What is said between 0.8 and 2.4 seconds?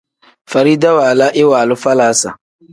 waala iwaalu falaasa.